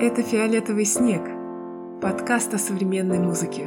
[0.00, 1.22] Это «Фиолетовый снег»–
[2.00, 3.62] подкаст о современной музыке.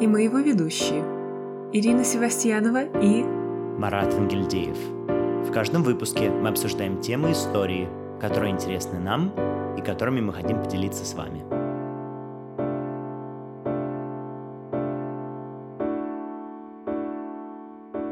[0.00, 1.04] И мы его ведущие–
[1.72, 4.76] Ирина Севастьянова и Марат Ангельдеев.
[5.48, 7.88] В каждом выпуске мы обсуждаем темы истории,
[8.20, 9.32] которые интересны нам
[9.78, 11.44] и которыми мы хотим поделиться с вами.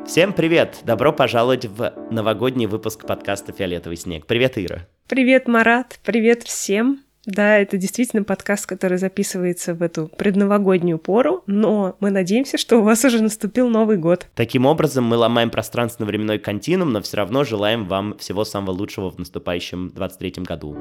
[0.06, 0.78] Всем привет!
[0.84, 4.26] Добро пожаловать в новогодний выпуск подкаста «Фиолетовый снег».
[4.26, 4.86] Привет, Ира!
[5.08, 5.98] Привет, Марат!
[6.04, 7.00] Привет всем!
[7.24, 12.82] Да, это действительно подкаст, который записывается в эту предновогоднюю пору, но мы надеемся, что у
[12.82, 14.26] вас уже наступил Новый год.
[14.34, 19.18] Таким образом, мы ломаем пространственно-временной континуум, но все равно желаем вам всего самого лучшего в
[19.18, 20.76] наступающем 23 году.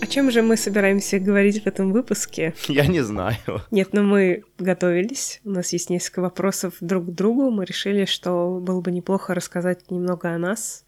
[0.00, 2.52] О чем же мы собираемся говорить в этом выпуске?
[2.66, 3.36] Я не знаю.
[3.70, 5.40] Нет, но мы готовились.
[5.44, 7.52] У нас есть несколько вопросов друг к другу.
[7.52, 10.84] Мы решили, что было бы неплохо рассказать немного о нас,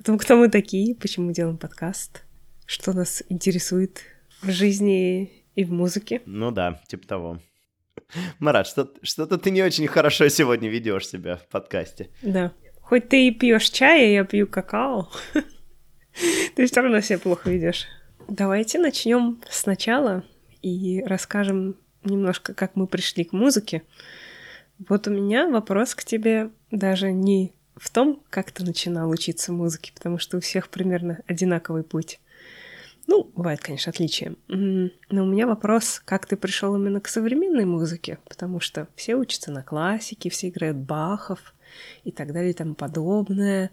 [0.00, 2.24] о том, кто мы такие, почему делаем подкаст,
[2.64, 4.00] что нас интересует
[4.40, 6.22] в жизни и в музыке.
[6.24, 7.40] Ну да, типа того.
[8.38, 12.08] Марат, что, что-то ты не очень хорошо сегодня ведешь себя в подкасте.
[12.22, 12.52] Да.
[12.80, 15.10] Хоть ты и пьешь чай, а я пью какао,
[16.54, 17.86] ты все равно себя плохо ведешь.
[18.26, 20.24] Давайте начнем сначала
[20.62, 23.82] и расскажем немножко, как мы пришли к музыке.
[24.88, 29.92] Вот у меня вопрос к тебе даже не в том, как ты начинал учиться музыке,
[29.94, 32.20] потому что у всех примерно одинаковый путь.
[33.06, 34.34] Ну, бывает, конечно, отличия.
[34.48, 39.50] Но у меня вопрос, как ты пришел именно к современной музыке, потому что все учатся
[39.50, 41.54] на классике, все играют Бахов
[42.04, 43.70] и так далее и тому подобное.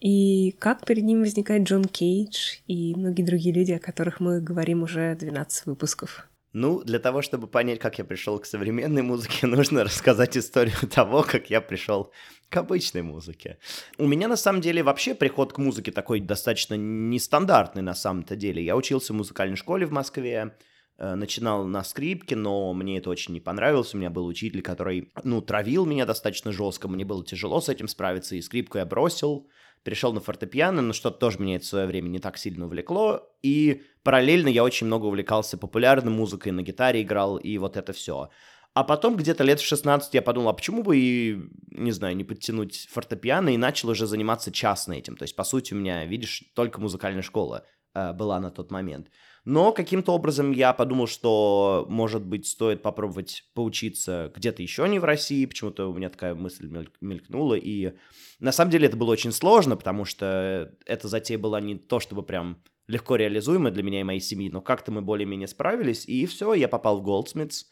[0.00, 4.82] И как перед ним возникает Джон Кейдж и многие другие люди, о которых мы говорим
[4.82, 6.28] уже 12 выпусков.
[6.52, 11.22] Ну, для того, чтобы понять, как я пришел к современной музыке, нужно рассказать историю того,
[11.22, 12.12] как я пришел
[12.50, 13.58] к обычной музыке.
[13.96, 18.62] У меня, на самом деле, вообще приход к музыке такой достаточно нестандартный, на самом-то деле.
[18.62, 20.54] Я учился в музыкальной школе в Москве,
[20.98, 23.94] э, начинал на скрипке, но мне это очень не понравилось.
[23.94, 27.88] У меня был учитель, который, ну, травил меня достаточно жестко, мне было тяжело с этим
[27.88, 29.48] справиться, и скрипку я бросил
[29.82, 33.28] перешел на фортепиано, но что-то тоже меня это в свое время не так сильно увлекло.
[33.42, 38.30] И параллельно я очень много увлекался популярной музыкой, на гитаре играл, и вот это все.
[38.74, 41.38] А потом где-то лет в 16 я подумал, а почему бы и,
[41.70, 45.16] не знаю, не подтянуть фортепиано, и начал уже заниматься частно этим.
[45.16, 49.08] То есть, по сути, у меня, видишь, только музыкальная школа э, была на тот момент.
[49.44, 55.04] Но каким-то образом я подумал, что, может быть, стоит попробовать поучиться где-то еще не в
[55.04, 55.46] России.
[55.46, 56.68] Почему-то у меня такая мысль
[57.00, 57.54] мелькнула.
[57.54, 57.94] И
[58.38, 62.22] на самом деле это было очень сложно, потому что эта затея была не то, чтобы
[62.22, 66.06] прям легко реализуемая для меня и моей семьи, но как-то мы более-менее справились.
[66.06, 67.64] И все, я попал в Goldsmiths.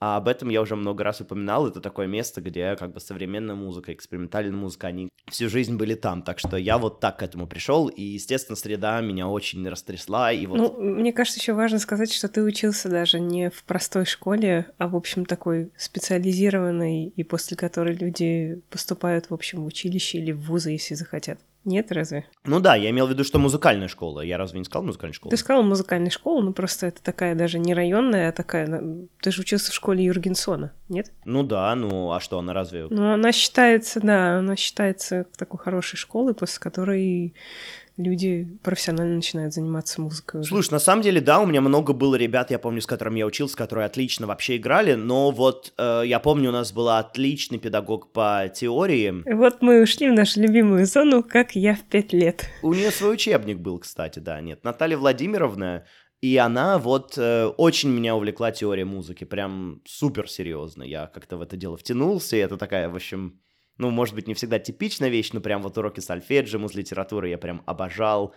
[0.00, 1.66] А об этом я уже много раз упоминал.
[1.66, 6.22] Это такое место, где как бы современная музыка, экспериментальная музыка, они всю жизнь были там.
[6.22, 7.88] Так что я вот так к этому пришел.
[7.88, 10.32] И, естественно, среда меня очень растрясла.
[10.32, 10.58] И вот...
[10.58, 14.88] Ну, мне кажется, еще важно сказать, что ты учился даже не в простой школе, а,
[14.88, 20.42] в общем, такой специализированной, и после которой люди поступают, в общем, в училище или в
[20.42, 21.38] вузы, если захотят.
[21.64, 22.26] Нет, разве?
[22.44, 24.20] Ну да, я имел в виду, что музыкальная школа.
[24.20, 25.30] Я разве не сказал музыкальная школа?
[25.30, 28.82] Ты сказал музыкальная школа, но просто это такая даже не районная, а такая...
[29.22, 31.10] Ты же учился в школе Юргенсона, нет?
[31.24, 32.86] Ну да, ну а что, она разве...
[32.90, 37.34] Ну она считается, да, она считается такой хорошей школой, после которой
[37.96, 40.40] люди профессионально начинают заниматься музыкой.
[40.40, 40.48] Уже.
[40.48, 43.26] Слушай, на самом деле, да, у меня много было ребят, я помню, с которыми я
[43.26, 48.12] учился, которые отлично вообще играли, но вот э, я помню, у нас была отличный педагог
[48.12, 49.22] по теории.
[49.32, 52.46] Вот мы ушли в нашу любимую зону, как я в пять лет.
[52.62, 54.64] У нее свой учебник был, кстати, да, нет.
[54.64, 55.84] Наталья Владимировна,
[56.20, 60.82] и она вот э, очень меня увлекла теория музыки, прям супер серьезно.
[60.82, 63.40] Я как-то в это дело втянулся, и это такая, в общем,
[63.78, 67.38] ну, может быть, не всегда типичная вещь, но прям вот уроки сольфеджио, муз литературы я
[67.38, 68.34] прям обожал.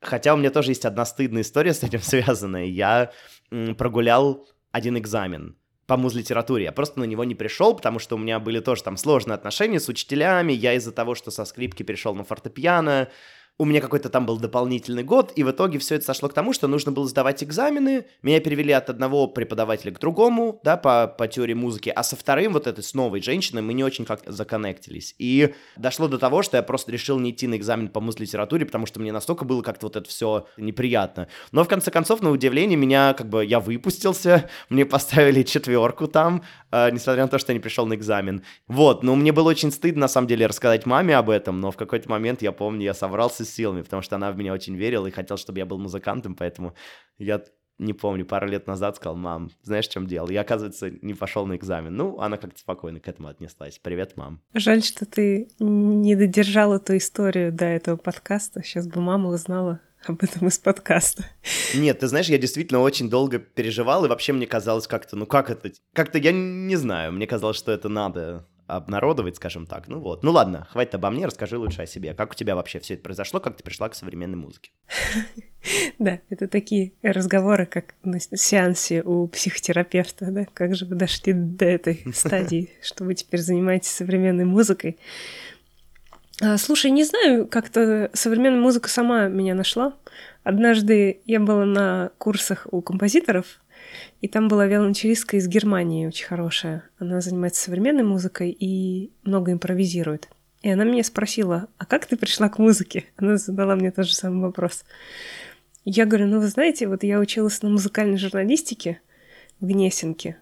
[0.00, 2.64] Хотя у меня тоже есть одна стыдная история с этим связанная.
[2.64, 3.12] Я
[3.76, 5.56] прогулял один экзамен
[5.86, 6.64] по муз-литературе.
[6.64, 9.80] Я просто на него не пришел, потому что у меня были тоже там сложные отношения
[9.80, 10.52] с учителями.
[10.52, 13.08] Я из-за того, что со скрипки перешел на фортепиано,
[13.60, 16.54] у меня какой-то там был дополнительный год, и в итоге все это сошло к тому,
[16.54, 18.06] что нужно было сдавать экзамены.
[18.22, 22.54] Меня перевели от одного преподавателя к другому, да, по, по теории музыки, а со вторым,
[22.54, 25.14] вот этой, с новой женщиной, мы не очень как-то законнектились.
[25.18, 28.86] И дошло до того, что я просто решил не идти на экзамен по муз-литературе, потому
[28.86, 31.28] что мне настолько было как-то вот это все неприятно.
[31.52, 36.44] Но в конце концов, на удивление, меня как бы, я выпустился, мне поставили четверку там,
[36.72, 38.42] э, несмотря на то, что я не пришел на экзамен.
[38.68, 41.76] Вот, но мне было очень стыдно, на самом деле, рассказать маме об этом, но в
[41.76, 45.10] какой-то момент, я помню, я соврался силами, потому что она в меня очень верила и
[45.10, 46.74] хотела, чтобы я был музыкантом, поэтому
[47.18, 47.42] я
[47.80, 50.30] не помню, пару лет назад сказал, мам, знаешь, в чем дело?
[50.30, 51.96] Я, оказывается, не пошел на экзамен.
[51.96, 53.80] Ну, она как-то спокойно к этому отнеслась.
[53.82, 54.42] Привет, мам.
[54.52, 58.62] Жаль, что ты не додержал эту историю до этого подкаста.
[58.62, 61.24] Сейчас бы мама узнала, об этом из подкаста.
[61.74, 65.50] Нет, ты знаешь, я действительно очень долго переживал, и вообще мне казалось как-то, ну как
[65.50, 69.88] это, как-то я не знаю, мне казалось, что это надо обнародовать, скажем так.
[69.88, 70.22] Ну вот.
[70.22, 72.14] Ну ладно, хватит обо мне, расскажи лучше о себе.
[72.14, 74.70] Как у тебя вообще все это произошло, как ты пришла к современной музыке?
[75.98, 81.66] Да, это такие разговоры, как на сеансе у психотерапевта, да, как же вы дошли до
[81.66, 84.96] этой стадии, что вы теперь занимаетесь современной музыкой.
[86.40, 89.94] А, слушай, не знаю, как-то современная музыка сама меня нашла.
[90.42, 93.60] Однажды я была на курсах у композиторов,
[94.20, 96.84] и там была виолончелистка из Германии, очень хорошая.
[96.98, 100.28] Она занимается современной музыкой и много импровизирует.
[100.62, 103.06] И она меня спросила, а как ты пришла к музыке?
[103.16, 104.84] Она задала мне тот же самый вопрос.
[105.86, 109.00] Я говорю, ну вы знаете, вот я училась на музыкальной журналистике
[109.58, 110.36] в Гнесинке.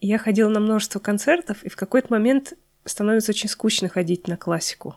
[0.00, 2.54] И я ходила на множество концертов, и в какой-то момент
[2.84, 4.96] становится очень скучно ходить на классику.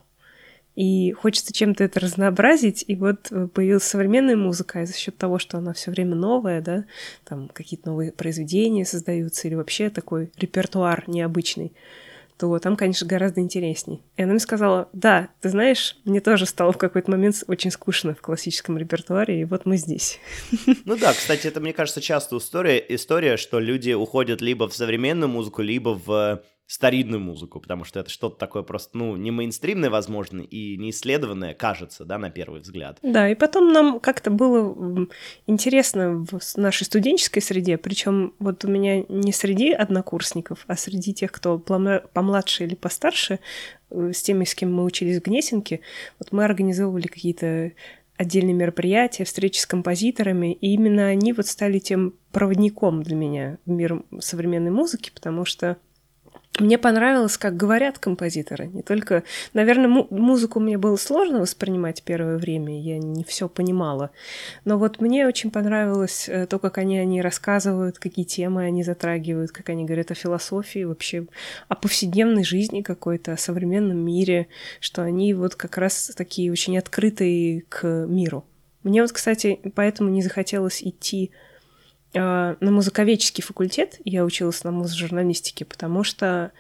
[0.76, 5.38] И хочется чем-то это разнообразить, и вот э, появилась современная музыка, и за счет того,
[5.38, 6.86] что она все время новая, да,
[7.26, 11.74] там какие-то новые произведения создаются, или вообще такой репертуар необычный,
[12.40, 14.02] то там, конечно, гораздо интересней.
[14.18, 18.16] И она мне сказала, да, ты знаешь, мне тоже стало в какой-то момент очень скучно
[18.16, 20.20] в классическом репертуаре, и вот мы здесь.
[20.86, 25.30] Ну да, кстати, это, мне кажется, часто история, история, что люди уходят либо в современную
[25.30, 30.42] музыку, либо в старинную музыку, потому что это что-то такое просто, ну, не мейнстримное, возможно,
[30.42, 32.98] и не исследованное, кажется, да, на первый взгляд.
[33.02, 35.08] Да, и потом нам как-то было
[35.46, 41.32] интересно в нашей студенческой среде, причем вот у меня не среди однокурсников, а среди тех,
[41.32, 43.40] кто помладше или постарше,
[43.90, 45.82] э, с теми, с кем мы учились в Гнесинке,
[46.18, 47.74] вот мы организовывали какие-то
[48.16, 53.70] отдельные мероприятия, встречи с композиторами, и именно они вот стали тем проводником для меня в
[53.70, 55.78] мир современной музыки, потому что
[56.60, 58.68] мне понравилось, как говорят композиторы.
[58.68, 59.24] Не только,
[59.54, 64.12] наверное, му- музыку мне было сложно воспринимать первое время, я не все понимала.
[64.64, 69.52] Но вот мне очень понравилось э, то, как они они рассказывают, какие темы они затрагивают,
[69.52, 71.26] как они говорят о философии, вообще
[71.70, 74.48] о повседневной жизни какой-то, о современном мире,
[74.80, 78.46] что они вот как раз такие очень открытые к миру.
[78.84, 81.32] Мне вот, кстати, поэтому не захотелось идти
[82.14, 86.52] на музыковедческий факультет я училась на музжурналистике, потому что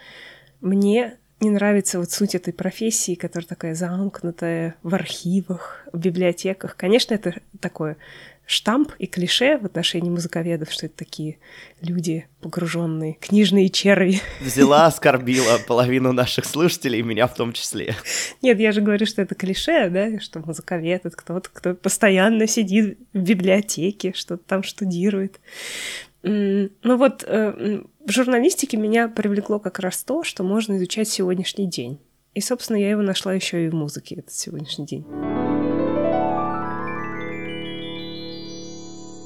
[0.61, 6.75] мне не нравится вот суть этой профессии, которая такая замкнутая в архивах, в библиотеках.
[6.75, 7.97] Конечно, это такое
[8.45, 11.37] штамп и клише в отношении музыковедов, что это такие
[11.81, 14.21] люди погруженные, книжные черви.
[14.41, 17.95] Взяла, оскорбила половину наших слушателей, меня в том числе.
[18.41, 22.97] Нет, я же говорю, что это клише, да, что музыковед— это кто-то, кто постоянно сидит
[23.13, 25.39] в библиотеке, что-то там штудирует.
[26.23, 31.99] Ну вот э, в журналистике меня привлекло как раз то, что можно изучать сегодняшний день.
[32.33, 35.05] И, собственно, я его нашла еще и в музыке этот сегодняшний день.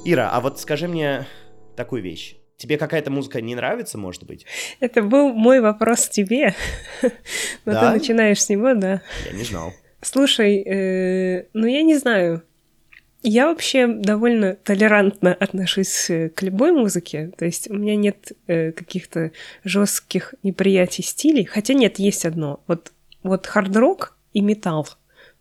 [0.05, 1.27] Ира, а вот скажи мне
[1.75, 2.37] такую вещь.
[2.57, 4.45] Тебе какая-то музыка не нравится, может быть?
[4.79, 6.55] Это был мой вопрос тебе.
[7.65, 7.91] Но да?
[7.91, 9.03] ты начинаешь с него, да.
[9.29, 9.73] Я не знал.
[10.01, 12.43] Слушай, э, ну я не знаю.
[13.23, 17.31] Я вообще довольно толерантно отношусь э, к любой музыке.
[17.37, 19.31] То есть у меня нет э, каких-то
[19.63, 21.45] жестких неприятий стилей.
[21.45, 22.61] Хотя нет, есть одно.
[22.67, 22.91] Вот,
[23.23, 24.87] вот хард-рок и металл.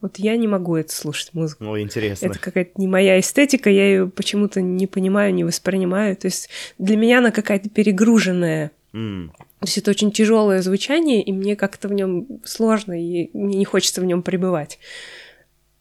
[0.00, 1.64] Вот я не могу это слушать музыку.
[1.64, 2.26] Ну, интересно.
[2.26, 6.16] Это какая-то не моя эстетика, я ее почему-то не понимаю, не воспринимаю.
[6.16, 8.73] То есть для меня она какая-то перегруженная.
[8.92, 9.28] Mm.
[9.28, 13.64] То есть это очень тяжелое звучание, и мне как-то в нем сложно, и мне не
[13.64, 14.78] хочется в нем пребывать.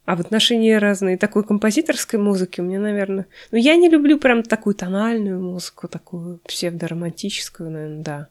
[0.06, 3.26] А в отношении разной такой композиторской музыки меня, наверное...
[3.52, 8.28] Ну, я не люблю прям такую тональную музыку, такую псевдоромантическую, наверное, да.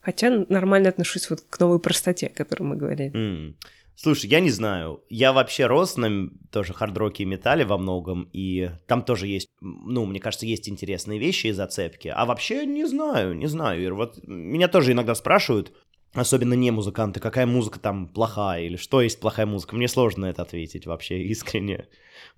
[0.00, 3.12] Хотя нормально отношусь вот к новой простоте, о которой мы говорили.
[3.12, 3.54] Mm.
[3.94, 5.04] Слушай, я не знаю.
[5.10, 10.06] Я вообще рос на тоже хардроке и металле во многом, и там тоже есть, ну,
[10.06, 12.08] мне кажется, есть интересные вещи и зацепки.
[12.08, 13.94] А вообще не знаю, не знаю, Ир.
[13.94, 15.72] Вот меня тоже иногда спрашивают,
[16.14, 19.76] особенно не музыканты, какая музыка там плохая или что есть плохая музыка.
[19.76, 21.88] Мне сложно это ответить вообще искренне.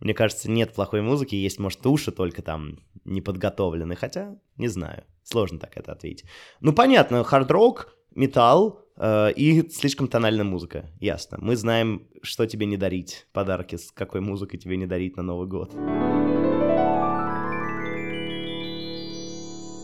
[0.00, 5.04] Мне кажется, нет плохой музыки, есть, может, уши только там не подготовлены, хотя не знаю,
[5.22, 6.28] сложно так это ответить.
[6.60, 11.38] Ну, понятно, хард-рок, металл, Э, и слишком тональная музыка, ясно.
[11.40, 15.48] Мы знаем, что тебе не дарить, подарки, с какой музыкой тебе не дарить на Новый
[15.48, 15.72] год.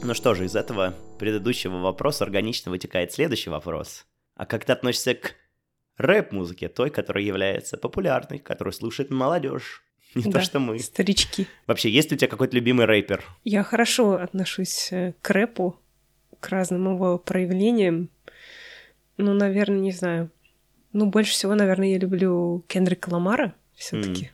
[0.03, 4.07] Ну что же, из этого предыдущего вопроса органично вытекает следующий вопрос.
[4.35, 5.35] А как ты относишься к
[5.99, 9.83] рэп-музыке, той, которая является популярной, которую слушает молодежь?
[10.15, 10.79] Не да, то, что мы.
[10.79, 11.47] Старички.
[11.67, 13.23] Вообще, есть ли у тебя какой-то любимый рэпер?
[13.45, 15.79] Я хорошо отношусь э, к рэпу,
[16.41, 18.09] к разным его проявлениям.
[19.19, 20.31] Ну, наверное, не знаю.
[20.93, 24.29] Ну, больше всего, наверное, я люблю Кендрика Ламара все таки mm.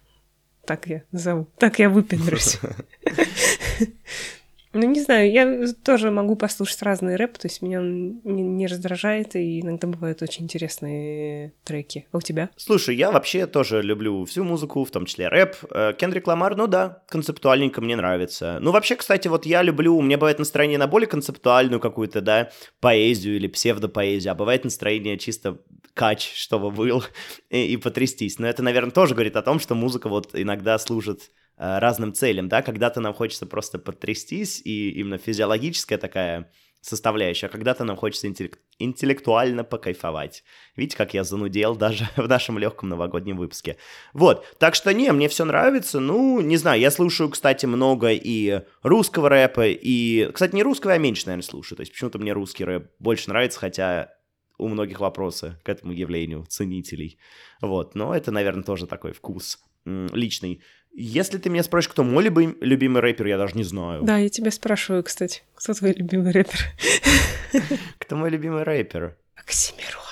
[0.64, 1.46] Так я назову.
[1.58, 2.58] Так я выпендрюсь.
[4.76, 8.66] Ну, не знаю, я тоже могу послушать разный рэп, то есть меня он не, не
[8.66, 12.06] раздражает, и иногда бывают очень интересные треки.
[12.12, 12.50] А у тебя?
[12.56, 15.56] Слушай, я вообще тоже люблю всю музыку, в том числе рэп.
[15.70, 18.58] Э, Кендрик Ламар, ну да, концептуальненько мне нравится.
[18.60, 22.50] Ну, вообще, кстати, вот я люблю, у меня бывает настроение на более концептуальную какую-то, да,
[22.80, 25.58] поэзию или псевдопоэзию, а бывает настроение чисто
[25.94, 27.02] кач, чтобы был,
[27.50, 28.38] и, и потрястись.
[28.38, 32.62] Но это, наверное, тоже говорит о том, что музыка вот иногда служит разным целям, да,
[32.62, 36.50] когда-то нам хочется просто потрястись, и именно физиологическая такая
[36.86, 40.44] составляющая, а когда-то нам хочется интеллект, интеллектуально покайфовать.
[40.76, 43.76] Видите, как я занудел даже в нашем легком новогоднем выпуске.
[44.12, 48.62] Вот, так что не, мне все нравится, ну, не знаю, я слушаю, кстати, много и
[48.82, 52.64] русского рэпа, и, кстати, не русского я меньше, наверное, слушаю, то есть почему-то мне русский
[52.64, 54.12] рэп больше нравится, хотя
[54.58, 57.18] у многих вопросы к этому явлению ценителей.
[57.60, 60.60] Вот, но это, наверное, тоже такой вкус личный.
[60.98, 64.02] Если ты меня спросишь, кто мой любим, любимый рэпер, я даже не знаю.
[64.02, 66.58] Да, я тебя спрашиваю, кстати, кто твой любимый рэпер?
[67.98, 69.16] Кто мой любимый рэпер?
[69.34, 70.02] Оксимирон.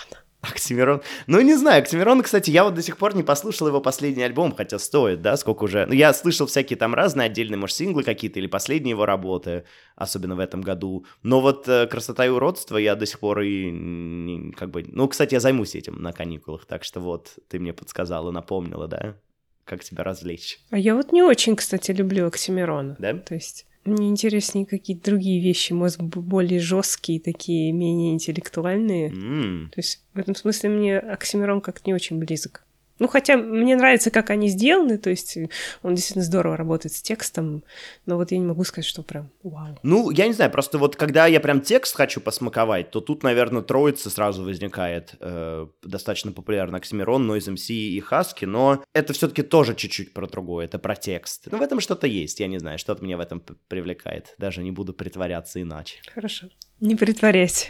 [0.40, 1.02] Оксимирон.
[1.26, 4.54] Ну, не знаю, Оксимирон, кстати, я вот до сих пор не послушал его последний альбом,
[4.54, 5.86] хотя стоит, да, сколько уже...
[5.86, 9.64] Ну, я слышал всякие там разные отдельные, может, синглы какие-то или последние его работы,
[9.96, 11.06] особенно в этом году.
[11.22, 14.84] Но вот э, «Красота и уродство» я до сих пор и как бы...
[14.86, 19.16] Ну, кстати, я займусь этим на каникулах, так что вот, ты мне подсказала, напомнила, да?
[19.64, 20.58] Как тебя развлечь.
[20.70, 22.96] А я вот не очень, кстати, люблю Оксимирона.
[22.98, 23.14] Да?
[23.14, 29.10] То есть мне интереснее какие-то другие вещи, быть, более жесткие, такие менее интеллектуальные.
[29.10, 29.68] Mm.
[29.70, 32.64] То есть в этом смысле мне Оксимирон как-то не очень близок.
[32.98, 35.36] Ну, хотя мне нравится, как они сделаны, то есть
[35.82, 37.64] он действительно здорово работает с текстом,
[38.06, 39.78] но вот я не могу сказать, что прям вау.
[39.82, 43.62] Ну, я не знаю, просто вот когда я прям текст хочу посмаковать, то тут, наверное,
[43.62, 45.14] троица сразу возникает.
[45.20, 50.66] Э, достаточно популярно Оксимирон, Noise MC и Хаски, но это все-таки тоже чуть-чуть про другое,
[50.66, 51.48] это про текст.
[51.50, 54.34] Ну, в этом что-то есть, я не знаю, что-то меня в этом привлекает.
[54.38, 55.96] Даже не буду притворяться иначе.
[56.14, 56.48] Хорошо,
[56.80, 57.68] не притворяйся.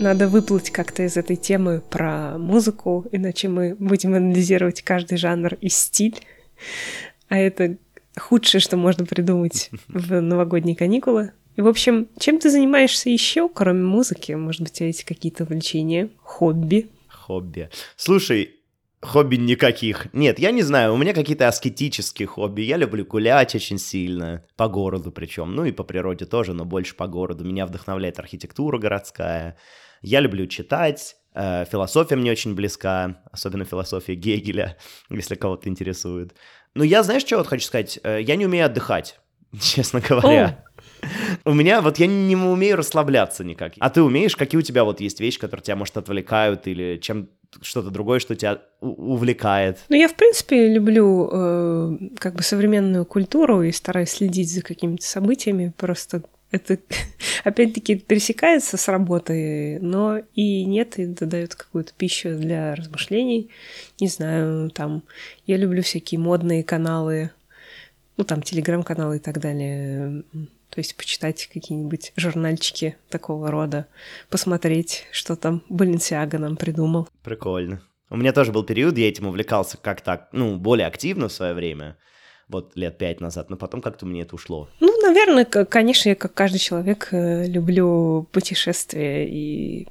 [0.00, 5.68] Надо выплыть как-то из этой темы про музыку, иначе мы будем анализировать каждый жанр и
[5.68, 6.18] стиль.
[7.28, 7.76] А это
[8.18, 11.32] худшее, что можно придумать в новогодние каникулы.
[11.56, 14.32] И, в общем, чем ты занимаешься еще, кроме музыки?
[14.32, 16.90] Может быть, у тебя есть какие-то увлечения, хобби?
[17.08, 17.70] Хобби.
[17.96, 18.56] Слушай,
[19.00, 20.12] хобби никаких.
[20.12, 22.62] Нет, я не знаю, у меня какие-то аскетические хобби.
[22.62, 26.96] Я люблю гулять очень сильно, по городу причем, ну и по природе тоже, но больше
[26.96, 27.44] по городу.
[27.44, 29.56] Меня вдохновляет архитектура городская.
[30.04, 34.76] Я люблю читать, э, философия мне очень близка, особенно философия Гегеля,
[35.10, 36.34] если кого-то интересует.
[36.74, 37.98] Но я, знаешь, что вот хочу сказать?
[38.02, 39.18] Э, я не умею отдыхать,
[39.60, 40.62] честно говоря.
[41.46, 43.72] У меня вот я не умею расслабляться никак.
[43.78, 44.36] А ты умеешь?
[44.36, 47.30] Какие у тебя вот есть вещи, которые тебя, может, отвлекают или чем
[47.62, 49.78] что-то другое, что тебя увлекает?
[49.88, 55.06] Ну, я, в принципе, люблю э, как бы современную культуру и стараюсь следить за какими-то
[55.06, 55.72] событиями.
[55.78, 56.22] Просто
[56.54, 56.78] это,
[57.44, 63.50] опять-таки, пересекается с работой, но и нет, и дает какую-то пищу для размышлений.
[64.00, 65.02] Не знаю, там,
[65.46, 67.30] я люблю всякие модные каналы,
[68.16, 70.22] ну, там, телеграм-каналы и так далее.
[70.70, 73.86] То есть почитать какие-нибудь журнальчики такого рода,
[74.28, 77.08] посмотреть, что там Баленсиага нам придумал.
[77.22, 77.82] Прикольно.
[78.10, 81.96] У меня тоже был период, я этим увлекался как-то, ну, более активно в свое время
[82.48, 84.68] вот лет пять назад, но потом как-то мне это ушло.
[84.80, 89.88] Ну, наверное, конечно, я, как каждый человек, э, люблю путешествия и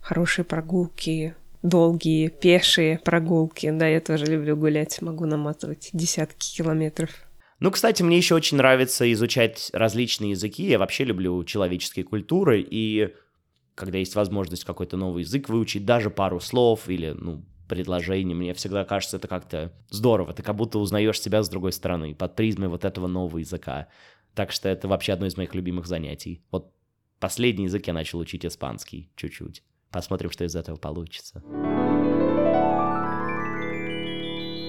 [0.00, 3.70] хорошие прогулки, долгие, пешие прогулки.
[3.70, 7.10] Да, я тоже люблю гулять, могу наматывать десятки километров.
[7.58, 10.66] Ну, кстати, мне еще очень нравится изучать различные языки.
[10.66, 13.14] Я вообще люблю человеческие культуры, и
[13.74, 18.34] когда есть возможность какой-то новый язык выучить, даже пару слов или, ну, предложений.
[18.34, 20.32] Мне всегда кажется, это как-то здорово.
[20.32, 23.88] Ты как будто узнаешь себя с другой стороны, под призмой вот этого нового языка.
[24.34, 26.42] Так что это вообще одно из моих любимых занятий.
[26.50, 26.72] Вот
[27.18, 29.62] последний язык я начал учить испанский чуть-чуть.
[29.90, 31.42] Посмотрим, что из этого получится.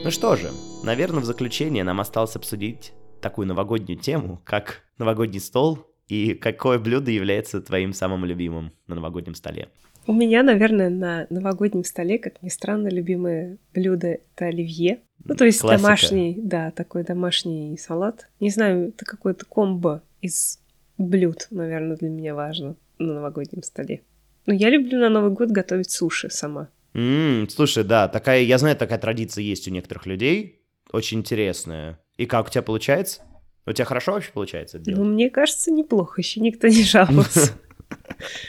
[0.03, 0.51] Ну что же,
[0.83, 7.11] наверное, в заключение нам осталось обсудить такую новогоднюю тему, как новогодний стол и какое блюдо
[7.11, 9.69] является твоим самым любимым на новогоднем столе.
[10.07, 15.01] У меня, наверное, на новогоднем столе, как ни странно, любимое блюдо— это оливье.
[15.25, 15.83] Ну, то есть Классика.
[15.83, 18.29] домашний, да, такой домашний салат.
[18.39, 20.59] Не знаю, это какое-то комбо из
[20.97, 24.01] блюд, наверное, для меня важно на новогоднем столе.
[24.45, 26.69] Но я люблю на Новый год готовить суши сама.
[26.93, 30.61] Mm, слушай, да, такая, я знаю, такая традиция есть у некоторых людей,
[30.93, 31.99] очень интересная.
[32.15, 33.23] И как у тебя получается?
[33.65, 34.81] У тебя хорошо вообще получается?
[34.85, 37.51] Ну, мне кажется, неплохо, еще никто не жаловался.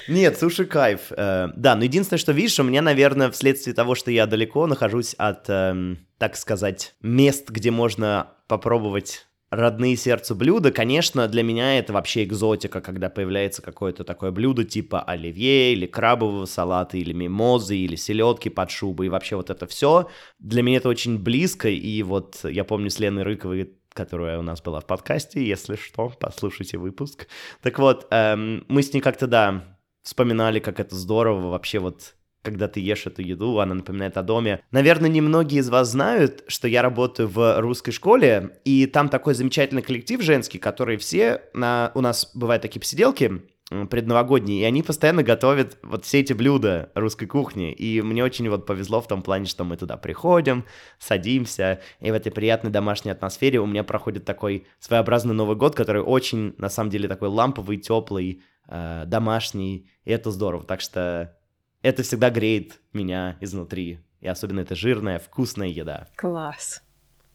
[0.09, 1.11] Нет, суши кайф.
[1.11, 5.15] Э, да, но единственное, что видишь, у меня, наверное, вследствие того, что я далеко нахожусь
[5.19, 11.93] от, эм, так сказать, мест, где можно попробовать родные сердцу блюда, конечно, для меня это
[11.93, 17.97] вообще экзотика, когда появляется какое-то такое блюдо типа оливье или крабового салата, или мимозы, или
[17.97, 20.09] селедки под шубой, и вообще вот это все.
[20.39, 24.63] Для меня это очень близко, и вот я помню с Леной Рыковой которая у нас
[24.63, 27.27] была в подкасте, если что, послушайте выпуск.
[27.63, 32.69] Так вот, эм, мы с ней как-то, да, вспоминали, как это здорово вообще вот когда
[32.69, 34.63] ты ешь эту еду, она напоминает о доме.
[34.71, 39.83] Наверное, немногие из вас знают, что я работаю в русской школе, и там такой замечательный
[39.83, 41.91] коллектив женский, который все, на...
[41.95, 47.27] у нас бывают такие посиделки, предновогодние, и они постоянно готовят вот все эти блюда русской
[47.27, 50.65] кухни, и мне очень вот повезло в том плане, что мы туда приходим,
[50.99, 56.03] садимся, и в этой приятной домашней атмосфере у меня проходит такой своеобразный Новый год, который
[56.03, 61.37] очень, на самом деле, такой ламповый, теплый, э, домашний, и это здорово, так что
[61.83, 64.01] это всегда греет меня изнутри.
[64.21, 66.09] И особенно это жирная, вкусная еда.
[66.17, 66.83] Класс.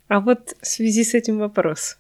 [0.08, 1.98] А вот в связи с этим вопрос.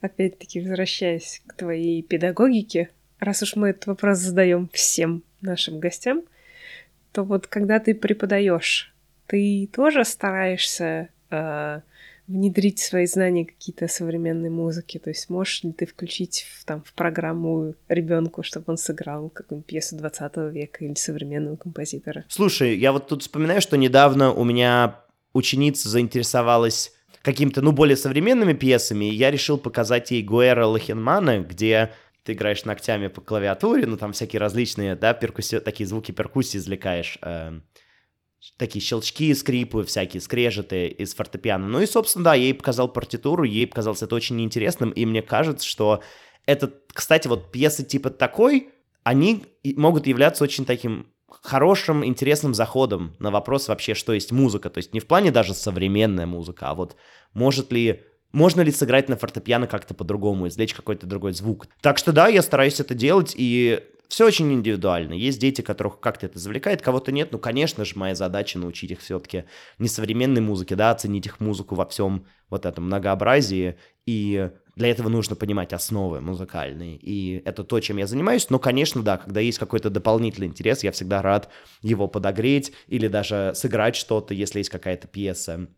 [0.00, 2.90] Опять-таки, возвращаясь к твоей педагогике,
[3.22, 6.22] раз уж мы этот вопрос задаем всем нашим гостям,
[7.12, 8.92] то вот когда ты преподаешь,
[9.26, 11.80] ты тоже стараешься э,
[12.26, 14.98] внедрить свои знания какие-то современной музыки?
[14.98, 19.66] То есть можешь ли ты включить в, там, в программу ребенку, чтобы он сыграл какую-нибудь
[19.66, 22.24] пьесу 20 века или современного композитора?
[22.28, 25.00] Слушай, я вот тут вспоминаю, что недавно у меня
[25.32, 31.92] ученица заинтересовалась какими-то, ну, более современными пьесами, я решил показать ей Гуэра Лохенмана, где
[32.24, 35.60] ты играешь ногтями по клавиатуре, ну, там всякие различные, да, перкусси...
[35.60, 37.60] такие звуки перкуссии извлекаешь, э,
[38.56, 41.68] такие щелчки, скрипы, всякие скрежеты из фортепиано.
[41.68, 45.22] Ну и, собственно, да, я ей показал партитуру, ей показалось это очень интересным, и мне
[45.22, 46.02] кажется, что
[46.46, 48.70] это, кстати, вот пьесы типа такой,
[49.04, 49.44] они
[49.76, 54.70] могут являться очень таким хорошим, интересным заходом на вопрос вообще, что есть музыка.
[54.70, 56.96] То есть не в плане даже современная музыка, а вот
[57.32, 58.02] может ли
[58.32, 61.66] можно ли сыграть на фортепиано как-то по-другому, извлечь какой-то другой звук.
[61.80, 63.80] Так что да, я стараюсь это делать, и
[64.12, 65.14] все очень индивидуально.
[65.14, 67.32] Есть дети, которых как-то это завлекает, кого-то нет.
[67.32, 69.44] Ну, конечно же, моя задача научить их все-таки
[69.78, 73.78] не современной музыке, да, оценить их музыку во всем вот этом многообразии.
[74.04, 76.96] И для этого нужно понимать основы музыкальные.
[76.96, 78.50] И это то, чем я занимаюсь.
[78.50, 81.48] Но, конечно, да, когда есть какой-то дополнительный интерес, я всегда рад
[81.80, 85.68] его подогреть или даже сыграть что-то, если есть какая-то пьеса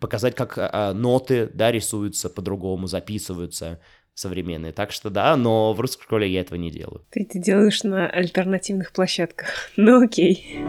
[0.00, 3.80] показать, как а, ноты, да, рисуются по-другому, записываются
[4.14, 4.72] современные.
[4.72, 7.04] Так что да, но в русской школе я этого не делаю.
[7.10, 9.48] Ты это делаешь на альтернативных площадках.
[9.76, 10.60] Ну окей.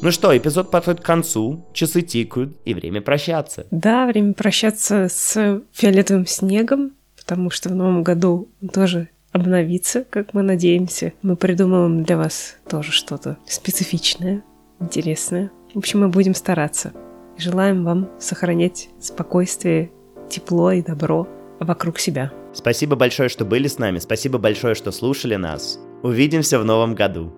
[0.00, 3.66] Ну что, эпизод подходит к концу, часы тикают, и время прощаться.
[3.70, 10.34] Да, время прощаться с фиолетовым снегом, потому что в новом году он тоже обновится, как
[10.34, 11.14] мы надеемся.
[11.22, 14.42] Мы придумаем для вас тоже что-то специфичное,
[14.84, 15.50] интересное.
[15.74, 16.92] В общем, мы будем стараться.
[17.36, 19.90] Желаем вам сохранять спокойствие,
[20.30, 22.32] тепло и добро вокруг себя.
[22.52, 23.98] Спасибо большое, что были с нами.
[23.98, 25.80] Спасибо большое, что слушали нас.
[26.02, 27.32] Увидимся в новом году.